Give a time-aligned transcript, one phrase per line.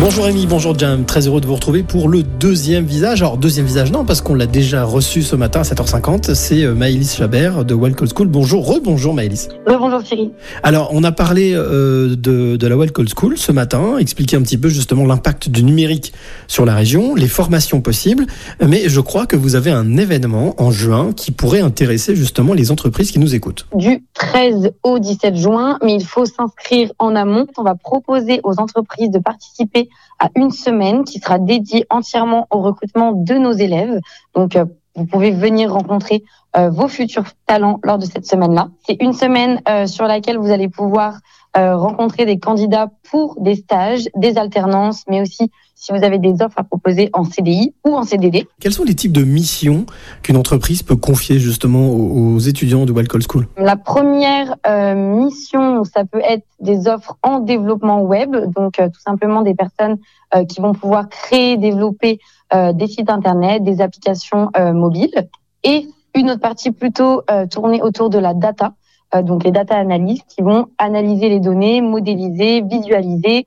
[0.00, 3.20] Bonjour Rémi, bonjour Jam, très heureux de vous retrouver pour le deuxième visage.
[3.20, 6.74] Alors deuxième visage non, parce qu'on l'a déjà reçu ce matin à 7h50, c'est euh,
[6.74, 8.28] Maëlys Chabert de Wild School.
[8.28, 9.50] Bonjour, rebonjour Maëlys.
[9.66, 10.32] Bonjour Thierry.
[10.62, 14.56] Alors on a parlé euh, de, de, la Wild School ce matin, expliquer un petit
[14.56, 16.14] peu justement l'impact du numérique
[16.48, 18.24] sur la région, les formations possibles,
[18.66, 22.70] mais je crois que vous avez un événement en juin qui pourrait intéresser justement les
[22.70, 23.66] entreprises qui nous écoutent.
[23.74, 27.46] Du 13 au 17 juin, mais il faut s'inscrire en amont.
[27.58, 32.60] On va proposer aux entreprises de participer à une semaine qui sera dédiée entièrement au
[32.60, 34.00] recrutement de nos élèves.
[34.34, 36.24] Donc, euh, vous pouvez venir rencontrer
[36.56, 38.68] vos futurs talents lors de cette semaine-là.
[38.86, 41.20] C'est une semaine euh, sur laquelle vous allez pouvoir
[41.52, 45.50] rencontrer des candidats pour des stages, des alternances, mais aussi
[45.80, 48.46] si vous avez des offres à proposer en CDI ou en CDD.
[48.60, 49.86] Quels sont les types de missions
[50.22, 53.48] qu'une entreprise peut confier justement aux, étudiants de Wild School?
[53.56, 59.00] La première euh, mission, ça peut être des offres en développement web, donc euh, tout
[59.00, 59.96] simplement des personnes
[60.34, 62.20] euh, qui vont pouvoir créer, développer
[62.52, 65.28] des sites internet, des applications mobiles,
[65.62, 68.74] et une autre partie plutôt tournée autour de la data.
[69.22, 73.46] Donc les data analystes qui vont analyser les données, modéliser, visualiser,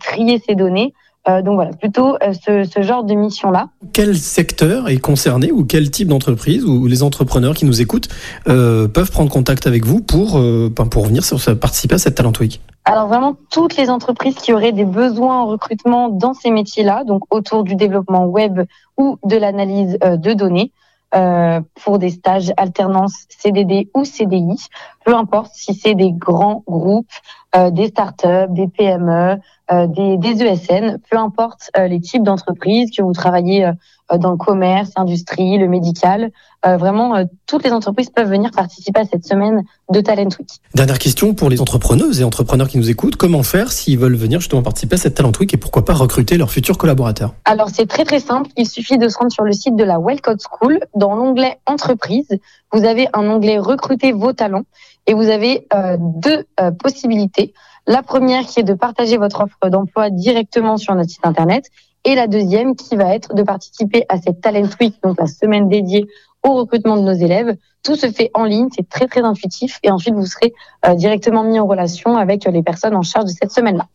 [0.00, 0.94] trier ces données
[1.28, 3.68] euh, donc voilà, plutôt euh, ce, ce, genre de mission-là.
[3.92, 8.08] Quel secteur est concerné ou quel type d'entreprise ou les entrepreneurs qui nous écoutent
[8.48, 12.16] euh, peuvent prendre contact avec vous pour, euh, ben, pour venir sur, participer à cette
[12.16, 12.60] Talent Week?
[12.84, 17.22] Alors vraiment toutes les entreprises qui auraient des besoins en recrutement dans ces métiers-là, donc
[17.32, 18.60] autour du développement web
[18.98, 20.72] ou de l'analyse de données,
[21.14, 24.56] euh, pour des stages alternance CDD ou CDI,
[25.04, 27.10] peu importe si c'est des grands groupes,
[27.54, 29.36] euh, des startups, des PME,
[29.70, 33.70] euh, des, des, ESN, peu importe euh, les types d'entreprises que vous travaillez
[34.18, 36.30] dans le commerce, l'industrie, le médical,
[36.64, 40.48] vraiment toutes les entreprises peuvent venir participer à cette semaine de Talent Week.
[40.74, 44.40] Dernière question pour les entrepreneuses et entrepreneurs qui nous écoutent, comment faire s'ils veulent venir
[44.40, 47.34] justement participer à cette Talent Week et pourquoi pas recruter leurs futurs collaborateurs?
[47.44, 49.98] Alors c'est très très simple, il suffit de se rendre sur le site de la
[49.98, 52.28] Wellcode School, dans l'onglet entreprise,
[52.72, 54.64] vous avez un onglet recruter vos talents
[55.06, 57.52] et vous avez euh, deux euh, possibilités.
[57.86, 61.64] La première qui est de partager votre offre d'emploi directement sur notre site internet
[62.04, 65.68] et la deuxième qui va être de participer à cette Talent Week, donc la semaine
[65.68, 66.06] dédiée
[66.42, 67.56] au recrutement de nos élèves.
[67.84, 70.52] Tout se fait en ligne, c'est très très intuitif et ensuite vous serez
[70.86, 73.86] euh, directement mis en relation avec les personnes en charge de cette semaine-là.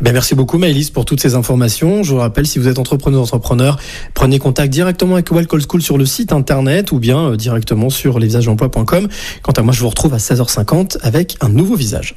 [0.00, 2.02] Ben merci beaucoup Maëlys pour toutes ces informations.
[2.02, 3.78] Je vous rappelle, si vous êtes entrepreneur entrepreneur,
[4.14, 8.18] prenez contact directement avec Welcome School sur le site internet ou bien euh, directement sur
[8.18, 9.08] lesvisagesdemploi.com.
[9.42, 12.16] Quant à moi, je vous retrouve à 16h50 avec un nouveau visage.